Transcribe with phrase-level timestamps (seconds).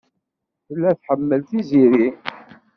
[0.65, 2.07] Tella tḥemmel Tiziri.